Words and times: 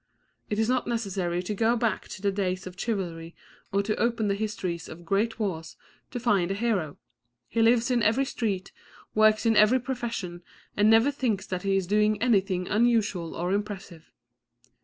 It 0.49 0.57
is 0.57 0.67
not 0.67 0.87
necessary 0.87 1.43
to 1.43 1.53
go 1.53 1.75
back 1.75 2.07
to 2.07 2.23
the 2.23 2.31
days 2.31 2.65
of 2.65 2.73
chivalry 2.75 3.35
or 3.71 3.83
to 3.83 3.95
open 3.97 4.29
the 4.29 4.33
histories 4.33 4.89
of 4.89 5.05
great 5.05 5.37
wars 5.37 5.75
to 6.09 6.19
find 6.19 6.49
a 6.49 6.55
hero; 6.55 6.97
he 7.47 7.61
lives 7.61 7.91
in 7.91 8.01
every 8.01 8.25
street, 8.25 8.71
works 9.13 9.45
in 9.45 9.55
every 9.55 9.79
profession 9.79 10.41
and 10.75 10.89
never 10.89 11.11
thinks 11.11 11.45
that 11.45 11.61
he 11.61 11.77
is 11.77 11.85
doing 11.85 12.19
anything 12.19 12.67
unusual 12.67 13.35
or 13.35 13.53
impressive. 13.53 14.09